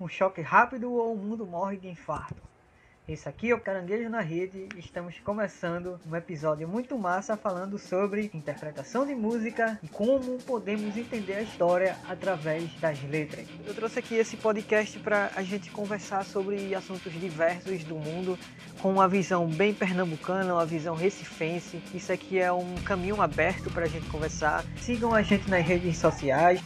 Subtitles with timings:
[0.00, 2.50] um choque rápido ou o mundo morre de infarto.
[3.06, 8.30] Esse aqui é o Caranguejo na Rede estamos começando um episódio muito massa falando sobre
[8.32, 13.48] interpretação de música e como podemos entender a história através das letras.
[13.66, 18.38] Eu trouxe aqui esse podcast para a gente conversar sobre assuntos diversos do mundo
[18.80, 21.82] com uma visão bem pernambucana, uma visão recifense.
[21.92, 24.64] Isso aqui é um caminho aberto para a gente conversar.
[24.76, 26.62] Sigam a gente nas redes sociais.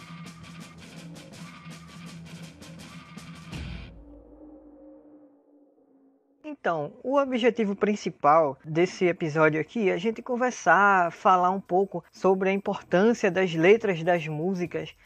[6.65, 12.49] Então, o objetivo principal desse episódio aqui é a gente conversar, falar um pouco sobre
[12.49, 14.97] a importância das letras das músicas.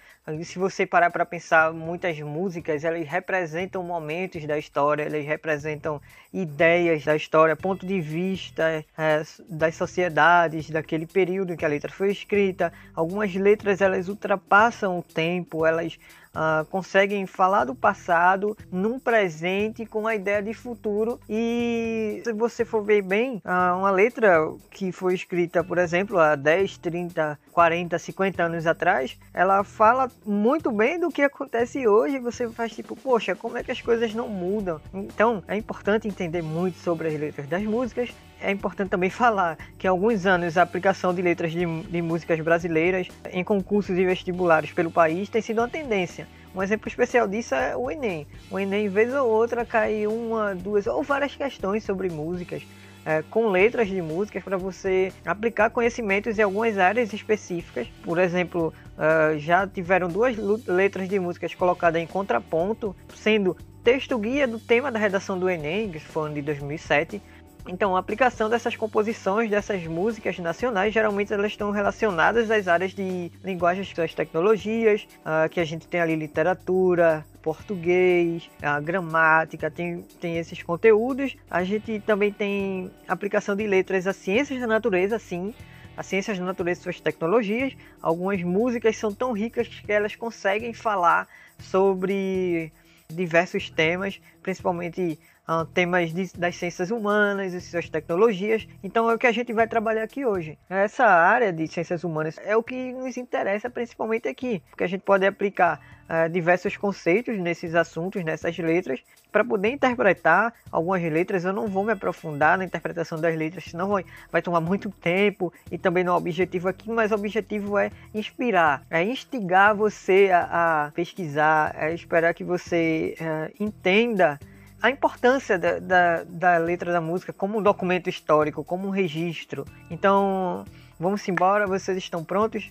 [0.45, 6.01] Se você parar para pensar, muitas músicas elas representam momentos da história, elas representam
[6.33, 11.91] ideias da história, ponto de vista é, das sociedades daquele período em que a letra
[11.91, 12.73] foi escrita.
[12.95, 15.99] Algumas letras elas ultrapassam o tempo, elas
[16.39, 21.19] uh, conseguem falar do passado num presente com a ideia de futuro.
[21.29, 24.39] E se você for ver bem, uh, uma letra
[24.70, 30.70] que foi escrita, por exemplo, há 10, 30, 40, 50 anos atrás, ela fala muito
[30.70, 32.19] bem do que acontece hoje.
[32.19, 34.80] Você faz tipo, poxa, como é que as coisas não mudam?
[34.92, 39.86] Então é importante entender muito sobre as letras das músicas é importante também falar que
[39.86, 44.72] há alguns anos a aplicação de letras de, de, músicas brasileiras em concursos e vestibulares
[44.72, 46.27] pelo país tem sido uma tendência.
[46.55, 48.27] Um exemplo especial disso é o Enem.
[48.50, 52.62] O Enem, vez ou outra, cai uma, duas ou várias questões sobre músicas.
[53.09, 57.89] É, com letras de músicas para você aplicar conhecimentos em algumas áreas específicas.
[58.03, 64.47] Por exemplo, uh, já tiveram duas letras de músicas colocadas em contraponto, sendo texto guia
[64.47, 67.23] do tema da redação do Enem, que foi de 2007,
[67.69, 73.30] então, a aplicação dessas composições, dessas músicas nacionais, geralmente elas estão relacionadas às áreas de
[73.44, 80.39] linguagens das tecnologias, uh, que a gente tem ali literatura, português, a gramática, tem, tem
[80.39, 81.36] esses conteúdos.
[81.50, 85.55] A gente também tem aplicação de letras a ciências da natureza, sim,
[85.95, 87.77] as ciências da natureza e suas tecnologias.
[88.01, 91.28] Algumas músicas são tão ricas que elas conseguem falar
[91.58, 92.73] sobre
[93.12, 95.18] diversos temas, principalmente
[95.48, 98.69] uh, temas de, das ciências humanas e suas tecnologias.
[98.83, 100.59] Então é o que a gente vai trabalhar aqui hoje.
[100.69, 105.03] Essa área de ciências humanas é o que nos interessa principalmente aqui, porque a gente
[105.03, 109.01] pode aplicar uh, diversos conceitos nesses assuntos, nessas letras,
[109.31, 111.45] para poder interpretar algumas letras.
[111.45, 115.53] Eu não vou me aprofundar na interpretação das letras, senão vai, vai tomar muito tempo
[115.70, 120.31] e também não é o objetivo aqui, mas o objetivo é inspirar, é instigar você
[120.33, 124.39] a, a pesquisar, é esperar que você uh, entenda
[124.80, 129.66] a importância da, da, da, letra da música como um documento histórico, como um registro.
[129.90, 130.64] Então,
[130.99, 132.70] vamos embora, vocês estão prontos?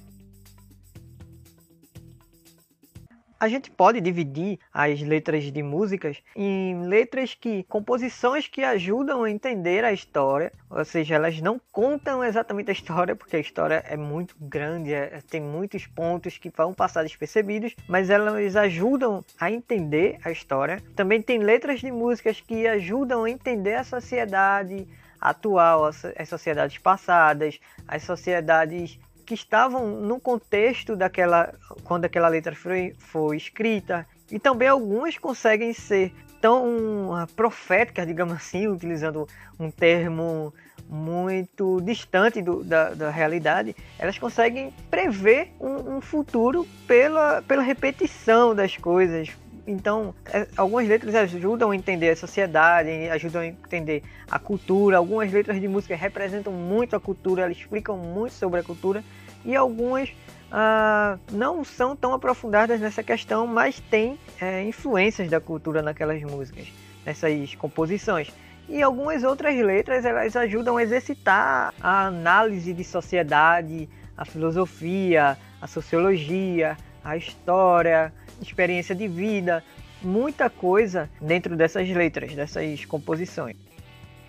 [3.40, 9.30] A gente pode dividir as letras de músicas em letras que composições que ajudam a
[9.30, 13.96] entender a história, ou seja, elas não contam exatamente a história, porque a história é
[13.96, 20.18] muito grande, é, tem muitos pontos que vão passar despercebidos, mas elas ajudam a entender
[20.24, 20.82] a história.
[20.96, 24.88] Também tem letras de músicas que ajudam a entender a sociedade
[25.22, 32.96] atual, as sociedades passadas, as sociedades que estavam no contexto daquela quando aquela letra foi,
[32.98, 39.28] foi escrita e também algumas conseguem ser tão uh, proféticas, digamos assim, utilizando
[39.60, 40.54] um termo
[40.90, 48.56] muito distante do, da, da, realidade, elas conseguem prever um, um, futuro pela, pela repetição
[48.56, 49.30] das coisas.
[49.68, 54.02] Então, é, algumas letras ajudam a entender a sociedade, ajudam a entender
[54.32, 54.98] a cultura.
[54.98, 59.04] Algumas letras de música representam muito a cultura, elas explicam muito sobre a cultura
[59.44, 60.10] e algumas
[60.50, 66.72] ah, não são tão aprofundadas nessa questão, mas têm é, influências da cultura naquelas músicas,
[67.06, 68.32] nessas composições.
[68.70, 75.68] E algumas outras letras elas ajudam a exercitar a análise de sociedade, a filosofia, a
[75.68, 79.64] sociologia, a história, experiência de vida,
[80.02, 83.56] muita coisa dentro dessas letras, dessas composições.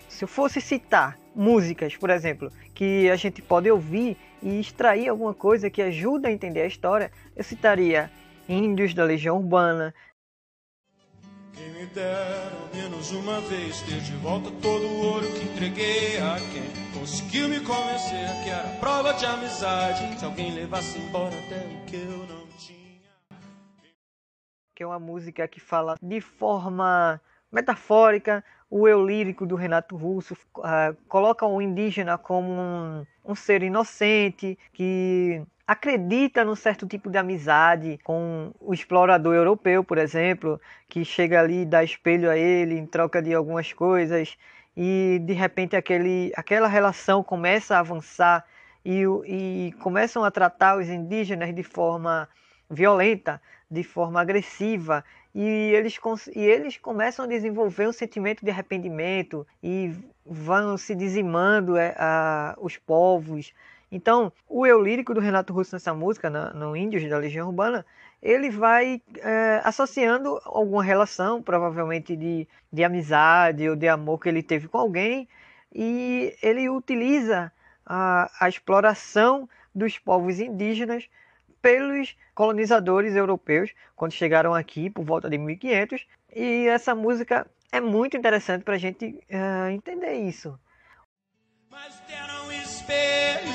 [0.07, 5.33] Se eu fosse citar músicas, por exemplo, que a gente pode ouvir e extrair alguma
[5.33, 8.09] coisa que ajuda a entender a história, eu citaria
[8.47, 9.93] Índios da Legião Urbana.
[11.53, 16.37] Quem me dera menos uma vez ter de volta todo o ouro que entreguei a
[16.51, 20.17] quem conseguiu me convencer que era prova de amizade.
[20.17, 22.38] Se alguém levasse embora até o que eu não.
[24.79, 27.19] Que é uma música que fala de forma
[27.51, 33.61] metafórica o eu lírico do Renato Russo uh, coloca o indígena como um, um, ser
[33.61, 41.03] inocente que acredita num certo tipo de amizade com o explorador europeu, por exemplo, que
[41.03, 44.37] chega ali e dá espelho a ele em troca de algumas coisas.
[44.77, 48.45] E de repente aquele, aquela relação começa a avançar
[48.85, 52.29] e, e começam a tratar os indígenas de forma
[52.69, 55.99] violenta, de forma agressiva e eles,
[56.35, 59.93] e eles começam a desenvolver um sentimento de arrependimento e
[60.25, 63.53] vão se dizimando é, a, os povos.
[63.91, 67.85] Então, o eu lírico do Renato Russo nessa música, na, no Índios da Legião Urbana,
[68.21, 74.43] ele vai é, associando alguma relação, provavelmente de, de amizade ou de amor que ele
[74.43, 75.27] teve com alguém,
[75.73, 77.51] e ele utiliza
[77.85, 81.07] a, a exploração dos povos indígenas
[81.61, 88.17] pelos colonizadores europeus quando chegaram aqui por volta de 1500 e essa música é muito
[88.17, 90.59] interessante para a gente uh, entender isso.
[91.69, 93.45] Mas deram espelhos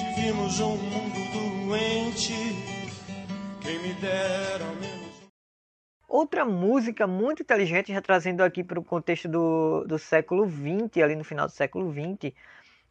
[0.00, 2.34] e vimos um mundo doente.
[3.60, 5.04] Quem me dera menos.
[6.08, 11.16] Outra música muito inteligente, já trazendo aqui para o contexto do, do século XX, ali
[11.16, 12.32] no final do século XX,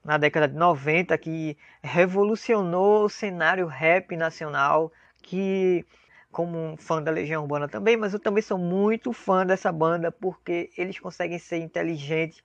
[0.03, 4.91] na década de 90 que revolucionou o cenário rap nacional,
[5.21, 5.85] que
[6.31, 10.11] como um fã da Legião Urbana também, mas eu também sou muito fã dessa banda
[10.11, 12.41] porque eles conseguem ser inteligentes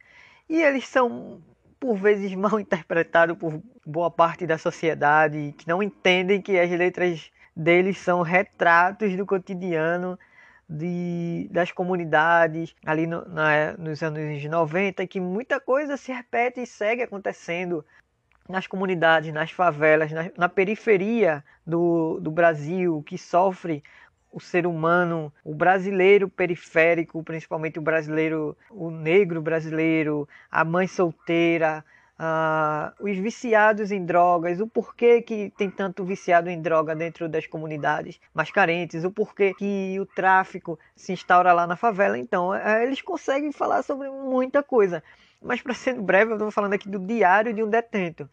[0.48, 1.42] e eles são
[1.80, 7.30] por vezes mal interpretados por boa parte da sociedade que não entendem que as letras
[7.56, 10.18] deles são retratos do cotidiano
[10.68, 16.66] de, das comunidades ali no, na, nos anos 90 que muita coisa se repete e
[16.66, 17.84] segue acontecendo
[18.48, 23.82] nas comunidades, nas favelas, na, na periferia do, do Brasil, que sofre
[24.32, 31.84] o ser humano, o brasileiro periférico, principalmente o brasileiro, o negro brasileiro, a mãe solteira,
[32.18, 37.46] uh, os viciados em drogas, o porquê que tem tanto viciado em droga dentro das
[37.46, 42.18] comunidades mais carentes, o porquê que o tráfico se instaura lá na favela.
[42.18, 45.02] Então, uh, eles conseguem falar sobre muita coisa.
[45.40, 48.28] Mas, para ser breve, eu estou falando aqui do Diário de um Detento.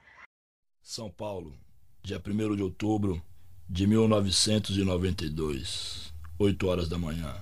[0.81, 1.53] São Paulo,
[2.01, 3.21] dia 1 de outubro
[3.67, 7.33] de 1992, 8 horas da manhã.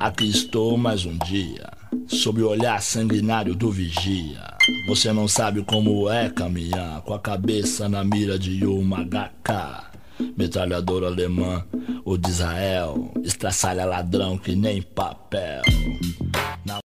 [0.00, 1.70] Aqui estou mais um dia,
[2.06, 4.42] sob o olhar sanguinário do vigia.
[4.86, 9.94] Você não sabe como é caminhar com a cabeça na mira de uma HK.
[10.36, 11.66] Metralhador alemã
[12.04, 15.62] ou de Israel, estraçalha ladrão que nem papel.
[16.64, 16.78] Na...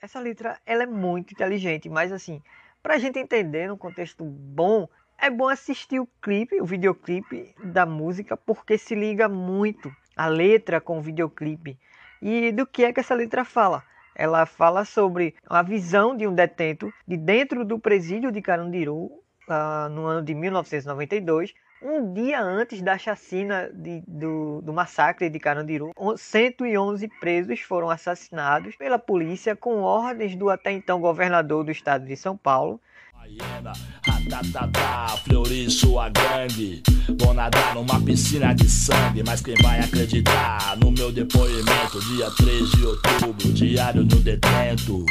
[0.00, 2.42] Essa letra ela é muito inteligente, mas assim,
[2.82, 4.88] pra gente entender no contexto bom,
[5.18, 10.80] é bom assistir o clipe, o videoclipe da música, porque se liga muito a letra
[10.80, 11.78] com o videoclipe.
[12.20, 13.82] E do que é que essa letra fala?
[14.18, 19.04] Ela fala sobre a visão de um detento de dentro do presídio de Carandiru,
[19.48, 25.38] uh, no ano de 1992, um dia antes da chacina de, do, do, massacre de
[25.38, 32.04] Carandiru, 111 presos foram assassinados pela polícia com ordens do até então governador do estado
[32.04, 32.80] de São Paulo,
[33.26, 33.72] Hiena,
[34.06, 36.82] ratatata, fleurir sua gangue.
[37.20, 42.00] Vou nadar numa piscina de sangue, mas quem vai acreditar no meu depoimento?
[42.14, 45.04] Dia 3 de outubro, diário do detento.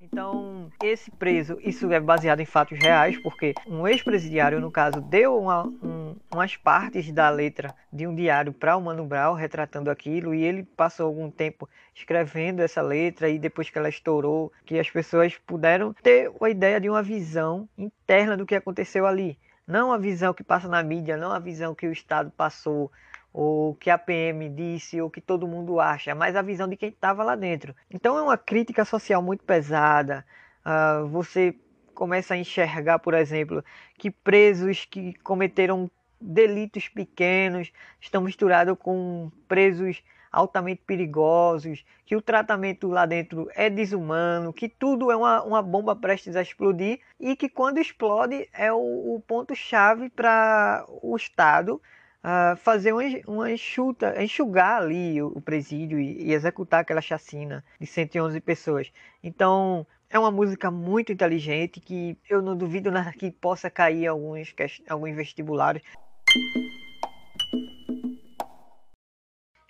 [0.00, 5.38] Então, esse preso, isso é baseado em fatos reais, porque um ex-presidiário, no caso, deu
[5.38, 5.97] uma, um,
[6.38, 10.62] umas partes da letra de um diário para o Mano Brown, retratando aquilo, e ele
[10.62, 15.92] passou algum tempo escrevendo essa letra, e depois que ela estourou, que as pessoas puderam
[15.94, 19.38] ter a ideia de uma visão interna do que aconteceu ali.
[19.66, 22.90] Não a visão que passa na mídia, não a visão que o Estado passou
[23.32, 26.88] ou que a PM disse, ou que todo mundo acha, mas a visão de quem
[26.88, 27.74] estava lá dentro.
[27.90, 30.24] Então é uma crítica social muito pesada.
[30.64, 31.54] Uh, você
[31.94, 33.62] começa a enxergar, por exemplo,
[33.98, 35.90] que presos que cometeram
[36.20, 44.52] delitos pequenos estão misturados com presos altamente perigosos, que o tratamento lá dentro é desumano,
[44.52, 48.76] que tudo é uma, uma bomba prestes a explodir e que quando explode é o,
[48.76, 51.80] o ponto-chave para o Estado
[52.22, 57.64] uh, fazer uma, uma enxuta, enxugar ali o, o presídio e, e, executar aquela chacina
[57.80, 58.92] de 111 pessoas.
[59.22, 64.54] Então, é uma música muito inteligente que eu não duvido nada que possa cair alguns,
[64.88, 65.82] alguns vestibulares.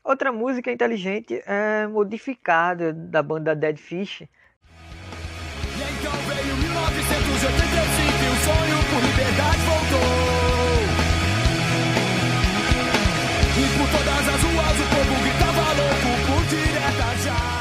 [0.04, 4.22] Outra música inteligente é Modificada, da banda Dead Fish.
[4.22, 4.26] E
[5.76, 10.08] então veio 1985 e o sonho por liberdade voltou.
[13.78, 17.58] Por todas as ruas o povo gritava louco por direta já.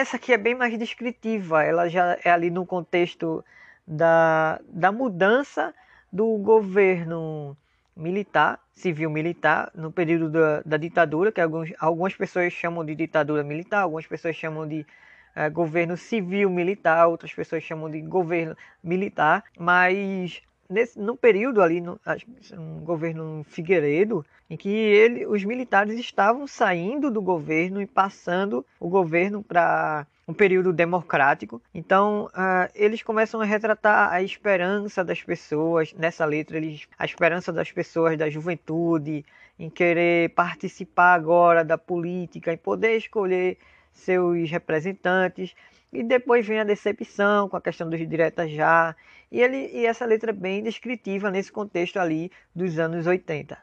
[0.00, 3.44] essa aqui é bem mais descritiva, ela já é ali no contexto
[3.90, 5.74] da, da mudança
[6.12, 7.56] do governo
[7.96, 13.82] militar, civil-militar, no período da, da, ditadura, que alguns, algumas pessoas chamam de ditadura militar,
[13.82, 14.86] algumas pessoas chamam de
[15.36, 22.00] uh, governo civil-militar, outras pessoas chamam de governo militar, mas nesse, no período ali, no,
[22.52, 28.88] no governo Figueiredo, em que ele, os militares estavam saindo do governo e passando o
[28.88, 31.60] governo para um período democrático.
[31.74, 37.52] Então, uh, eles começam a retratar a esperança das pessoas nessa letra, eles, a esperança
[37.52, 39.24] das pessoas da juventude
[39.58, 43.58] em querer participar agora da política, em poder escolher
[43.92, 45.54] seus representantes.
[45.92, 48.94] E depois vem a decepção com a questão dos diretas já.
[49.30, 53.58] E, ele, e essa letra bem descritiva nesse contexto ali dos anos 80.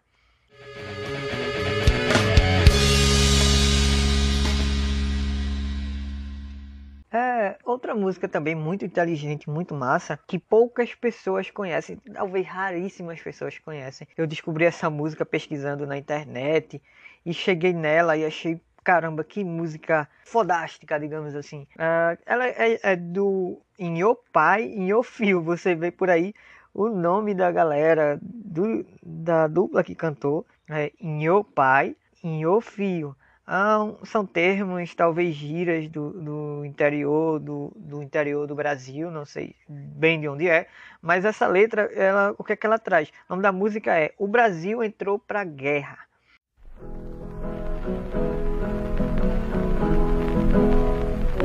[7.10, 13.58] É, outra música também muito inteligente, muito massa, que poucas pessoas conhecem, talvez raríssimas pessoas
[13.58, 14.06] conhecem.
[14.18, 16.82] Eu descobri essa música pesquisando na internet
[17.26, 21.68] e cheguei nela e achei caramba, que música fodástica, digamos assim.
[21.76, 25.42] Uh, ela é, é do Inho Pai, Inho Fio.
[25.42, 26.34] Você vê por aí
[26.74, 30.46] o nome da galera, do, da dupla que cantou.
[30.70, 33.14] É Inho Pai, Inho Fio.
[33.46, 39.56] Ah, são termos, talvez gírias do, do interior do, do, interior do Brasil, não sei
[39.68, 40.68] bem de onde é,
[41.02, 43.10] mas essa letra, ela, o que é que ela traz?
[43.10, 46.08] O nome da música é O Brasil entrou para a guerra.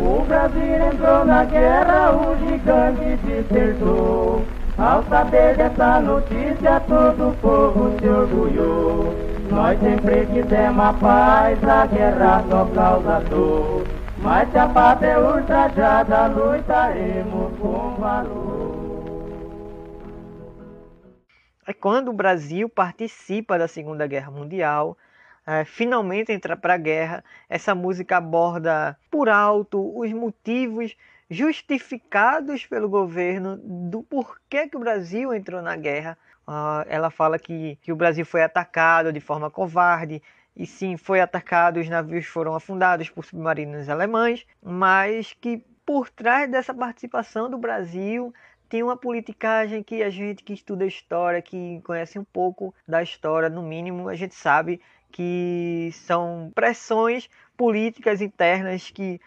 [0.02, 4.44] O Brasil entrou na guerra, o gigante desertou.
[4.76, 9.14] Ao saber dessa notícia, todo o povo se orgulhou.
[9.48, 13.84] Nós sempre quisemos a paz, a guerra só causa dor.
[14.18, 18.72] Mas se a pátria é ultrajada, lutaremos com valor.
[21.64, 24.96] É quando o Brasil participa da Segunda Guerra Mundial,
[25.46, 27.24] é, finalmente entra para a guerra.
[27.48, 30.96] Essa música aborda por alto os motivos
[31.28, 36.16] justificados pelo governo do porquê que o Brasil entrou na guerra.
[36.46, 40.22] Uh, ela fala que, que o Brasil foi atacado de forma covarde,
[40.54, 46.50] e sim, foi atacado, os navios foram afundados por submarinos alemães, mas que por trás
[46.50, 48.34] dessa participação do Brasil
[48.68, 53.48] tem uma politicagem que a gente que estuda história, que conhece um pouco da história,
[53.48, 54.80] no mínimo, a gente sabe
[55.12, 59.20] que são pressões políticas internas que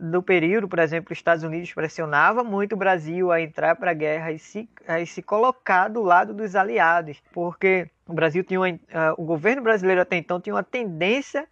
[0.00, 3.94] do período, por exemplo, os Estados Unidos pressionava muito o Brasil a entrar para a
[3.94, 8.70] guerra e se, e se colocar do lado dos aliados, porque o Brasil tinha uma,
[8.70, 8.78] uh,
[9.18, 11.46] o governo brasileiro até então tinha uma tendência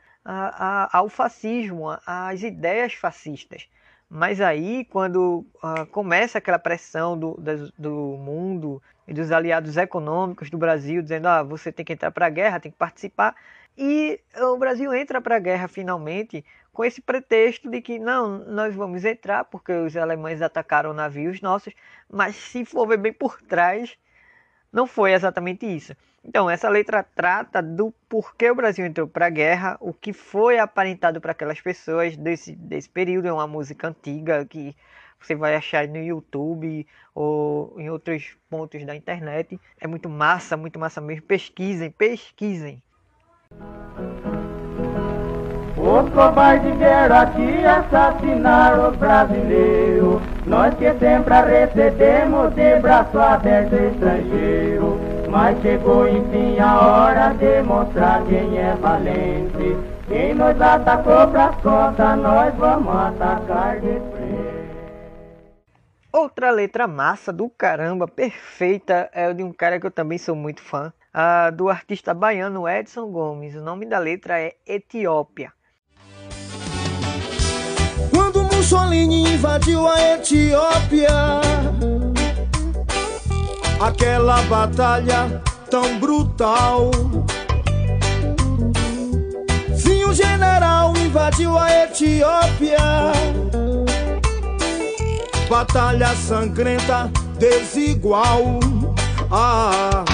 [0.91, 3.69] ao fascismo, às ideias fascistas.
[4.09, 10.49] Mas aí, quando uh, começa aquela pressão do, do, do, mundo e dos aliados econômicos
[10.49, 13.35] do Brasil, dizendo: ah, você tem que entrar para a guerra, tem que participar,
[13.77, 18.75] e o Brasil entra para a guerra finalmente com esse pretexto de que não, nós
[18.75, 21.73] vamos entrar porque os alemães atacaram navios nossos,
[22.11, 23.97] mas se for ver bem por trás,
[24.73, 25.95] não foi exatamente isso.
[26.25, 30.59] Então, essa letra trata do porquê o Brasil entrou para a guerra, o que foi
[30.59, 33.29] aparentado para aquelas pessoas desse, desse período.
[33.29, 34.75] É uma música antiga que
[35.21, 39.61] você vai achar no YouTube ou em outros pontos da internet.
[39.79, 41.27] É muito massa, muito massa mesmo.
[41.27, 42.83] Pesquisem, pesquisem.
[45.77, 50.23] Os covardes vieram aqui assassinar os brasileiros.
[50.47, 54.99] Nós que sempre recebemos de braço aberto estrangeiro.
[55.29, 59.77] Mas chegou enfim a hora de mostrar quem é valente.
[60.09, 64.65] Quem nos atacou pras contas, nós vamos atacar de frente.
[66.13, 70.63] Outra letra massa do caramba, perfeita, é de um cara que eu também sou muito
[70.63, 73.55] fã, uh, do artista baiano Edson Gomes.
[73.55, 75.53] O nome da letra é Etiópia.
[78.11, 81.09] Quando Mussolini invadiu a Etiópia,
[83.81, 86.91] aquela batalha tão brutal.
[89.77, 92.79] Sim, o general invadiu a Etiópia.
[95.49, 98.59] Batalha sangrenta, desigual.
[99.31, 100.05] Ah,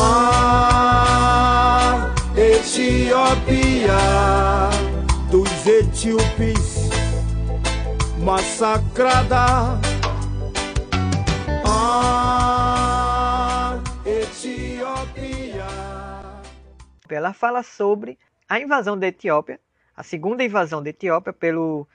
[0.00, 1.74] ah,
[2.36, 3.98] Etiópia
[5.30, 6.88] dos etíopes
[8.22, 9.80] massacrada.
[11.66, 12.98] Ah,
[14.06, 15.66] Etiópia.
[17.08, 19.60] Ela fala sobre a invasão da Etiópia,
[19.96, 21.86] a segunda invasão da Etiópia pelo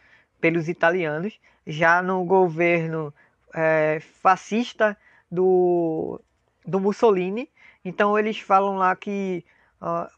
[0.44, 3.14] pelos italianos, já no governo
[3.54, 4.98] é, fascista
[5.32, 6.20] do,
[6.68, 7.50] do Mussolini.
[7.84, 9.44] Então eles falam lá que
[9.82, 10.10] uh,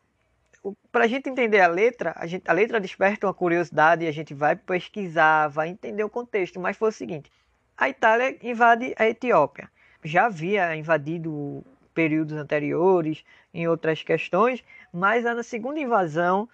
[0.92, 4.12] para a gente entender a letra, a, gente, a letra desperta uma curiosidade e a
[4.12, 6.60] gente vai pesquisar, vai entender o contexto.
[6.60, 7.32] Mas foi o seguinte:
[7.78, 9.70] a Itália invade a Etiópia.
[10.04, 16.48] Já havia invadido períodos anteriores em outras questões, mas na segunda invasão,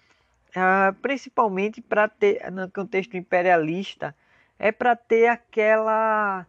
[0.50, 4.14] uh, principalmente para ter no contexto imperialista,
[4.58, 6.46] é para ter aquela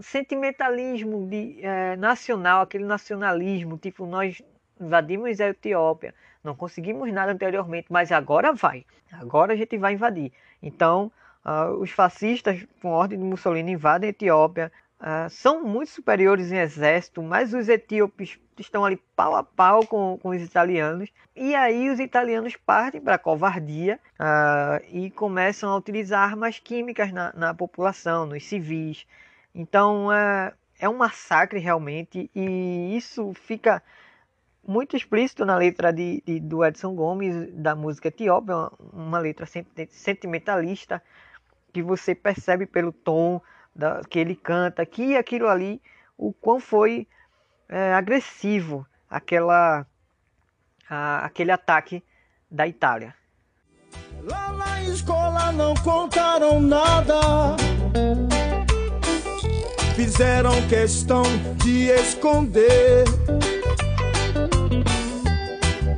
[0.00, 4.42] sentimentalismo de, é, nacional, aquele nacionalismo, tipo, nós
[4.80, 6.14] invadimos a Etiópia,
[6.44, 10.32] não conseguimos nada anteriormente, mas agora vai, agora a gente vai invadir.
[10.62, 11.10] Então,
[11.44, 16.58] uh, os fascistas, com ordem de Mussolini, invadem a Etiópia, uh, são muito superiores em
[16.58, 21.90] exército, mas os etíopes estão ali pau a pau com, com os italianos, e aí
[21.90, 27.52] os italianos partem para a covardia uh, e começam a utilizar armas químicas na, na
[27.52, 29.06] população, nos civis,
[29.56, 33.82] então é, é um massacre realmente, e isso fica
[34.68, 39.46] muito explícito na letra de, de do Edson Gomes, da música Etiópia, uma, uma letra
[39.88, 41.02] sentimentalista,
[41.72, 43.40] que você percebe pelo tom
[43.74, 45.80] da, que ele canta, que aquilo ali,
[46.18, 47.08] o quão foi
[47.66, 49.86] é, agressivo aquela,
[50.88, 52.04] a, aquele ataque
[52.50, 53.14] da Itália.
[54.22, 57.56] Lá na escola não contaram nada
[59.96, 61.22] fizeram questão
[61.64, 63.04] de esconder.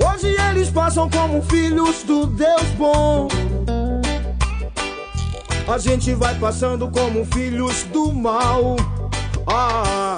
[0.01, 3.27] Hoje eles passam como filhos do Deus bom.
[5.67, 8.77] A gente vai passando como filhos do mal.
[9.49, 10.17] Ah,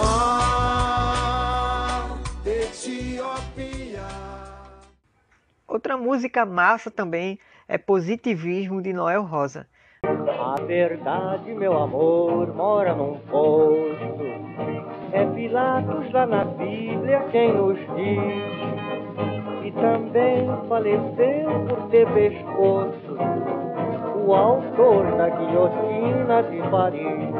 [0.00, 0.98] ah,
[2.44, 4.02] Etiópia.
[5.68, 9.68] Outra música massa também é Positivismo de Noel Rosa.
[10.28, 13.76] A verdade, meu amor, mora num poço.
[15.12, 19.64] É Pilatos lá na Bíblia quem nos diz.
[19.64, 23.16] E também faleceu por ter pescoço
[24.26, 27.30] o autor da guilhotina de Paris.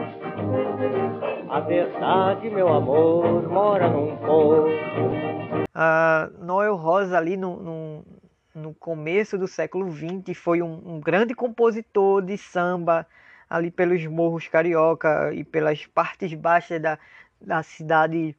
[1.48, 5.66] A verdade, meu amor, mora num poço.
[5.74, 8.15] Ah, Noel Rosa ali no, no
[8.56, 13.06] no começo do século XX, foi um, um, grande compositor de samba
[13.48, 16.98] ali pelos morros carioca e pelas partes baixas da,
[17.38, 18.34] da cidade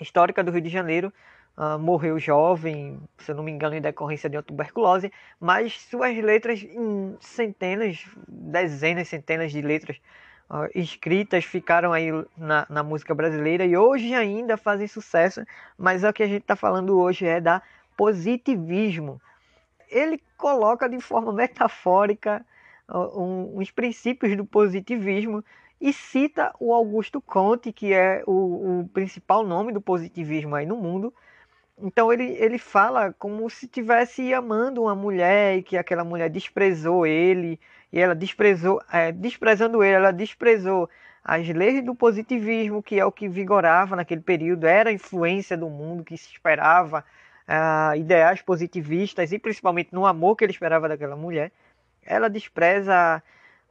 [0.00, 1.12] histórica do Rio de Janeiro.
[1.58, 6.16] Uh, morreu jovem, se eu não me engano, em decorrência de uma tuberculose, mas suas
[6.16, 10.00] letras, em centenas, dezenas, centenas de letras
[10.48, 15.44] uh, escritas, ficaram aí na, na música brasileira e hoje ainda fazem sucesso,
[15.76, 17.60] mas o que a gente está falando hoje é da
[17.94, 19.20] positivismo,
[19.90, 22.44] ele coloca de forma metafórica
[22.88, 25.44] uns princípios do positivismo
[25.80, 30.76] e cita o Augusto Conte, que é o, o, principal nome do positivismo aí no
[30.76, 31.12] mundo.
[31.78, 37.06] Então ele, ele fala como se estivesse amando uma mulher e que aquela mulher desprezou
[37.06, 37.58] ele
[37.92, 40.88] e ela desprezou, é, desprezando ele, ela desprezou
[41.24, 45.68] as leis do positivismo, que é o que vigorava naquele período, era a influência do
[45.68, 47.04] mundo que se esperava
[47.50, 51.50] uh, ideais positivistas e principalmente no amor que ele esperava daquela mulher,
[52.02, 53.20] ela despreza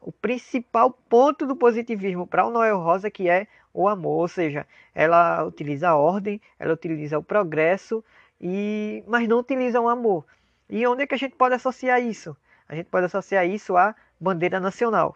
[0.01, 4.67] o principal ponto do positivismo para o Noel Rosa, que é o amor, ou seja,
[4.93, 8.03] ela utiliza a ordem, ela utiliza o progresso,
[8.41, 10.25] e mas não utiliza o amor.
[10.69, 12.35] E onde é que a gente pode associar isso?
[12.67, 15.15] A gente pode associar isso à bandeira nacional.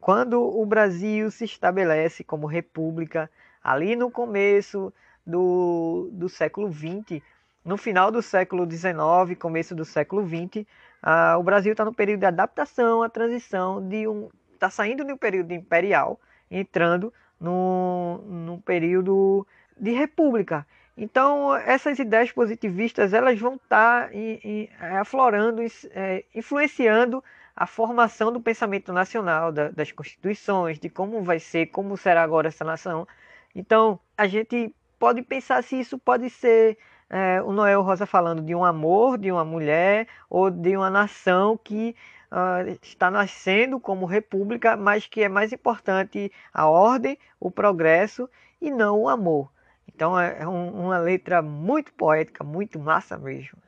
[0.00, 3.30] Quando o Brasil se estabelece como república,
[3.62, 4.92] ali no começo
[5.26, 7.22] do, do século XX,
[7.64, 10.66] no final do século XIX, começo do século XX,
[11.02, 15.12] ah, o Brasil está no período de adaptação, a transição de um, está saindo de
[15.12, 16.20] um período imperial,
[16.50, 19.46] entrando num, período
[19.78, 20.66] de república.
[20.96, 27.24] Então, essas ideias positivistas elas vão estar tá aflorando, é, influenciando
[27.56, 32.48] a formação do pensamento nacional, da, das constituições, de como vai ser, como será agora
[32.48, 33.06] essa nação.
[33.54, 36.76] Então, a gente pode pensar se isso pode ser
[37.10, 41.58] é, o Noel Rosa falando de um amor de uma mulher ou de uma nação
[41.62, 41.96] que
[42.30, 48.30] uh, está nascendo como república, mas que é mais importante a ordem, o progresso
[48.62, 49.50] e não o amor.
[49.92, 53.58] Então é, é um, uma letra muito poética, muito massa mesmo.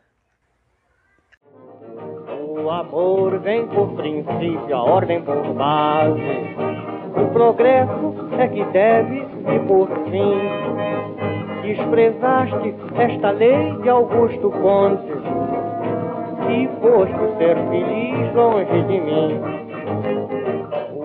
[2.38, 6.20] O amor vem por princípio, a ordem por base.
[7.16, 11.01] O progresso é que deve e por fim
[11.72, 15.10] Desprezaste esta lei de Augusto Conte
[16.50, 19.40] e foste ser feliz longe de mim.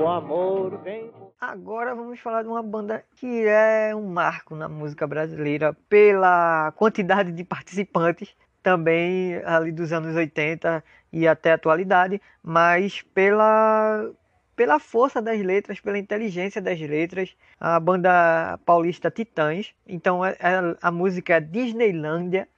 [0.06, 1.10] amor vem.
[1.40, 7.32] Agora vamos falar de uma banda que é um marco na música brasileira pela quantidade
[7.32, 14.12] de participantes, também ali dos anos 80 e até a atualidade, mas pela
[14.58, 19.74] pela força das letras, pela inteligência das letras, a banda paulista Titãs.
[19.88, 22.50] Então é, é, a música é Disneylândia.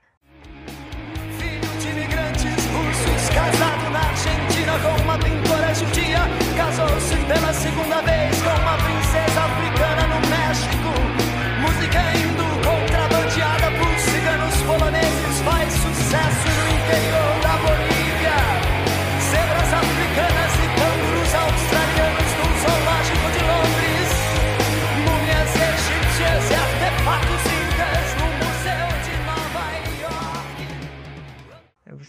[1.37, 6.21] Filho de imigrantes russos, casado na Argentina com uma pintora judia,
[6.55, 10.08] casou-se pela segunda vez com uma princesa africana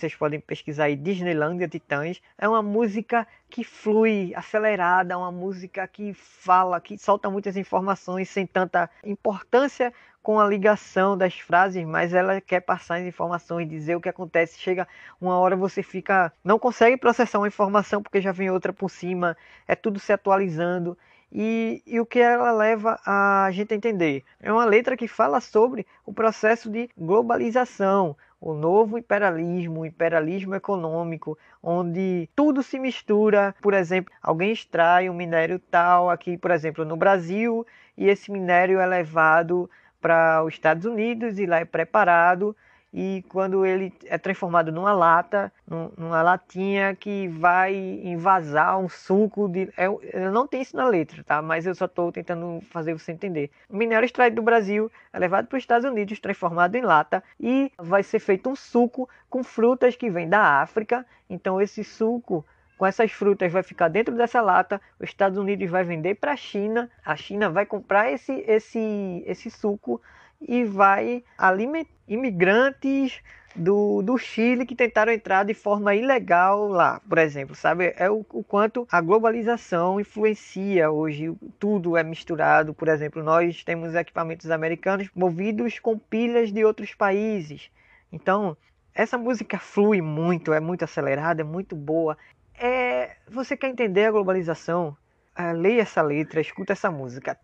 [0.00, 2.22] Vocês podem pesquisar aí Disneylândia Titãs.
[2.38, 8.46] É uma música que flui, acelerada, uma música que fala, que solta muitas informações sem
[8.46, 14.00] tanta importância com a ligação das frases, mas ela quer passar as informações, dizer o
[14.00, 14.58] que acontece.
[14.58, 14.88] Chega
[15.20, 19.36] uma hora você fica, não consegue processar uma informação porque já vem outra por cima,
[19.68, 20.96] é tudo se atualizando.
[21.30, 24.24] E, e o que ela leva a gente a entender?
[24.40, 30.54] É uma letra que fala sobre o processo de globalização, o novo imperialismo, o imperialismo
[30.54, 33.54] econômico, onde tudo se mistura.
[33.60, 38.80] Por exemplo, alguém extrai um minério tal aqui, por exemplo, no Brasil, e esse minério
[38.80, 39.68] é levado
[40.00, 42.56] para os Estados Unidos e lá é preparado
[42.92, 49.48] e quando ele é transformado numa lata, num- numa latinha que vai invasar um suco
[49.48, 49.68] de.
[49.76, 51.40] é- Eu não tem isso na letra, tá?
[51.40, 53.50] Mas eu só estou tentando fazer você entender.
[53.68, 57.70] O minério extraído do Brasil é levado para os Estados Unidos, transformado em lata e
[57.78, 61.06] vai ser feito um suco com frutas que vêm da África.
[61.28, 62.44] Então esse suco
[62.76, 66.36] com essas frutas vai ficar dentro dessa lata, os Estados Unidos vai vender para a
[66.36, 70.00] China, a China vai comprar esse, esse, esse suco
[70.40, 73.22] e vai alimentar imigrantes
[73.54, 77.94] do, do Chile que tentaram entrar de forma ilegal lá, por exemplo, sabe?
[77.96, 83.94] É o, o quanto a globalização influencia hoje, tudo é misturado, por exemplo, nós temos
[83.94, 87.70] equipamentos americanos movidos com pilhas de outros países.
[88.12, 88.56] Então,
[88.94, 92.18] essa música flui muito, é muito acelerada, é muito boa.
[92.58, 94.96] É, você quer entender a globalização?
[95.34, 97.38] Ah, leia essa letra, escuta essa música.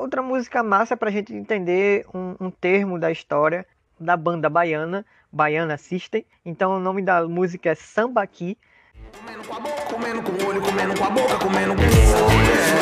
[0.00, 3.66] Outra música massa para a gente entender um, um termo da história
[4.00, 6.24] da banda baiana, Baiana System.
[6.42, 8.56] Então o nome da música é Sambaqui.
[9.12, 11.84] Comendo com a boca, comendo com o olho, comendo com a boca, comendo com o
[11.84, 12.79] olho.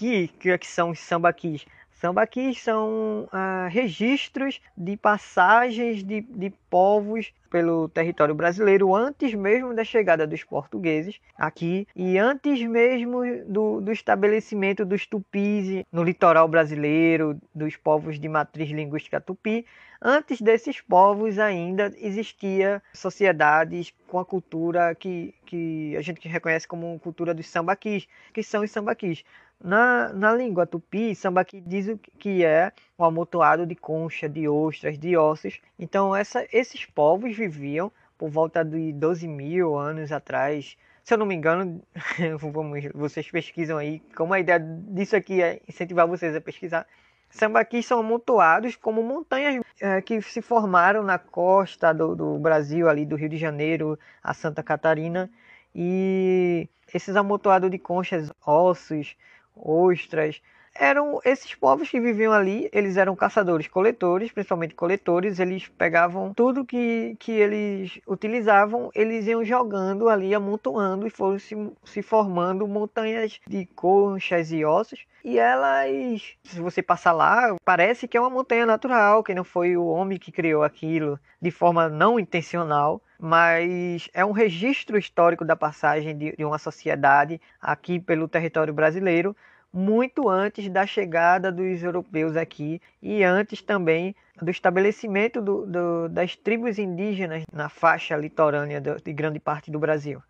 [0.00, 1.66] Que, que que são os sambaquis?
[1.90, 9.84] Sambaquis são ah, registros de passagens de, de povos pelo território brasileiro antes mesmo da
[9.84, 17.38] chegada dos portugueses aqui e antes mesmo do, do estabelecimento dos tupis no litoral brasileiro,
[17.54, 19.66] dos povos de matriz linguística tupi.
[20.00, 26.98] Antes desses povos ainda existia sociedades com a cultura que, que a gente reconhece como
[27.00, 29.22] cultura dos sambaquis, que são os sambaquis.
[29.62, 34.98] Na, na língua tupi, sambaqui diz o que é um amontoado de concha, de ostras,
[34.98, 35.60] de ossos.
[35.78, 40.76] Então essa, esses povos viviam por volta de 12 mil anos atrás.
[41.04, 41.82] Se eu não me engano,
[42.38, 46.86] vamos, vocês pesquisam aí, como a ideia disso aqui é incentivar vocês a pesquisar.
[47.30, 53.06] Sambaquis são amontoados como montanhas eh, que se formaram na costa do, do Brasil, ali
[53.06, 55.30] do Rio de Janeiro a Santa Catarina.
[55.74, 59.16] E esses amontoados de conchas, ossos,
[59.62, 60.40] ostras,
[60.74, 66.64] eram esses povos que viviam ali, eles eram caçadores, coletores, principalmente coletores, eles pegavam tudo
[66.64, 73.40] que, que eles utilizavam, eles iam jogando ali, amontoando e foram se, se formando montanhas
[73.46, 75.04] de conchas e ossos.
[75.22, 79.76] E elas, se você passar lá, parece que é uma montanha natural, que não foi
[79.76, 85.54] o homem que criou aquilo de forma não intencional mas é um registro histórico da
[85.54, 89.36] passagem de, de, uma sociedade aqui pelo território brasileiro,
[89.72, 96.36] muito antes da chegada dos europeus aqui e antes também do estabelecimento do, do, das
[96.36, 100.22] tribos indígenas na faixa litorânea de grande parte do Brasil.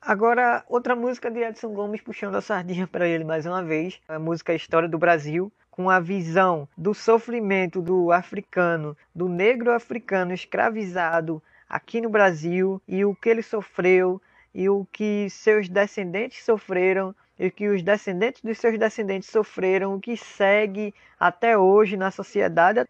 [0.00, 4.18] Agora, outra música de Edson Gomes puxando a sardinha para ele mais uma vez, a
[4.18, 11.42] música História do Brasil, com a visão do sofrimento do africano, do negro africano escravizado
[11.68, 14.20] aqui no Brasil e o que ele sofreu
[14.54, 20.00] e o que seus descendentes sofreram e que os descendentes dos seus descendentes sofreram, o
[20.00, 22.84] que segue até hoje na sociedade.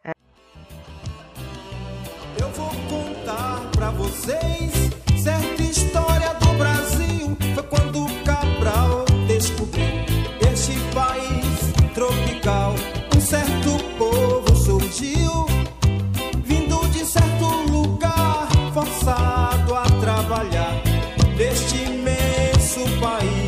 [2.36, 4.90] Eu vou contar para vocês
[5.22, 7.36] certa história do Brasil.
[7.54, 9.84] Foi quando Cabral descobriu
[10.50, 12.74] este país tropical.
[13.16, 15.46] Um certo povo surgiu,
[16.42, 20.82] vindo de certo lugar, forçado a trabalhar
[21.36, 23.39] deste imenso país.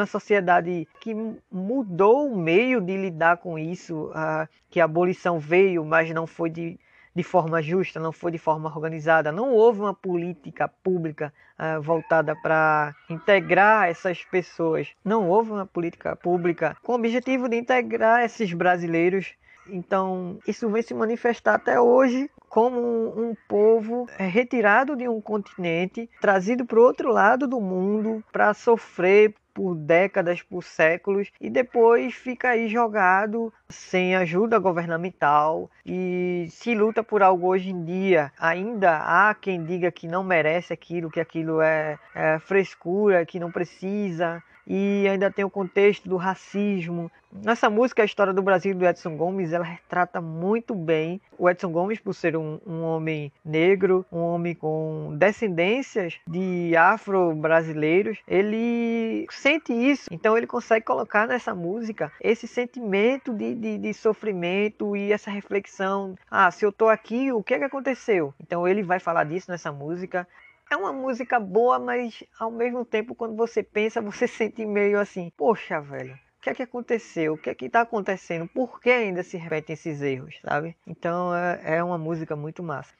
[0.00, 1.14] Uma sociedade que
[1.50, 6.50] mudou o meio de lidar com isso, uh, que a abolição veio, mas não foi
[6.50, 6.78] de,
[7.14, 12.34] de forma justa, não foi de forma organizada, não houve uma política pública uh, voltada
[12.34, 18.52] para integrar essas pessoas, não houve uma política pública com o objetivo de integrar esses
[18.52, 19.34] brasileiros.
[19.68, 26.10] Então, isso vem se manifestar até hoje como um, povo é, retirado de um continente,
[26.20, 32.14] trazido para o outro lado do mundo para sofrer por décadas, por séculos, e depois
[32.14, 38.32] fica aí jogado sem ajuda governamental e se luta por algo hoje em dia.
[38.38, 43.50] Ainda há quem diga que não merece aquilo, que aquilo é, é frescura, que não
[43.50, 47.10] precisa e ainda tem o contexto do racismo.
[47.32, 51.72] Nessa música, a história do Brasil do Edson Gomes, ela retrata muito bem o Edson
[51.72, 58.18] Gomes por ser um, um homem negro, um homem com descendências de afro-brasileiros.
[58.28, 64.96] Ele sente isso, então ele consegue colocar nessa música esse sentimento de, de, de sofrimento
[64.96, 66.14] e essa reflexão.
[66.30, 68.32] Ah, se eu tô aqui, o que é que aconteceu?
[68.40, 70.28] Então ele vai falar disso nessa música.
[70.70, 75.32] É uma música boa, mas ao mesmo tempo, quando você pensa, você sente meio assim:
[75.36, 77.34] poxa, velho, o que é que aconteceu?
[77.34, 78.46] O que é que está acontecendo?
[78.46, 80.76] Por que ainda se repetem esses erros, sabe?
[80.86, 82.94] Então é, é uma música muito massa.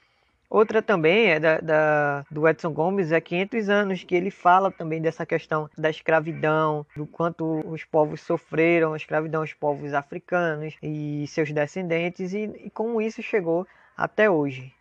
[0.50, 5.00] Outra também é da, da, do Edson Gomes, é 500 anos, que ele fala também
[5.00, 11.24] dessa questão da escravidão, do quanto os povos sofreram a escravidão, os povos africanos e
[11.28, 13.64] seus descendentes, e, e como isso chegou
[13.96, 14.74] até hoje.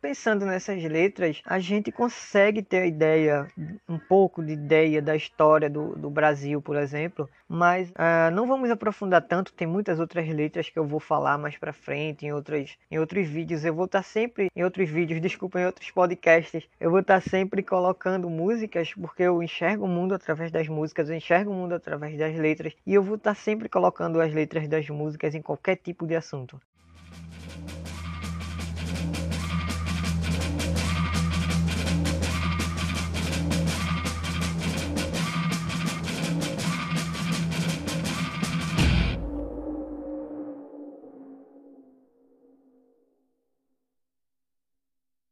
[0.00, 3.46] Pensando nessas letras, a gente consegue ter ideia,
[3.88, 8.70] um pouco de ideia da história do, do Brasil, por exemplo, mas uh, não vamos
[8.70, 12.76] aprofundar tanto, tem muitas outras letras que eu vou falar mais pra frente, em, outras,
[12.90, 13.64] em outros vídeos.
[13.64, 17.22] Eu vou estar tá sempre, em outros vídeos, desculpa, em outros podcasts, eu vou estar
[17.22, 21.54] tá sempre colocando músicas, porque eu enxergo o mundo através das músicas, eu enxergo o
[21.54, 25.34] mundo através das letras, e eu vou estar tá sempre colocando as letras das músicas
[25.34, 26.60] em qualquer tipo de assunto.